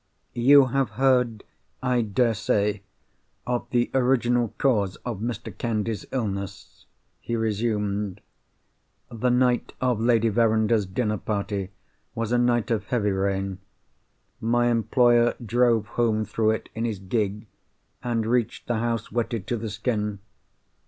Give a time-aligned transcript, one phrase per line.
[0.33, 1.43] "You have heard,
[1.83, 2.81] I dare say,
[3.45, 5.55] of the original cause of Mr.
[5.55, 6.87] Candy's illness?"
[7.19, 8.19] he resumed.
[9.11, 11.69] "The night of Lady Verinder's dinner party
[12.15, 13.59] was a night of heavy rain.
[14.39, 17.45] My employer drove home through it in his gig,
[18.01, 20.17] and reached the house wetted to the skin.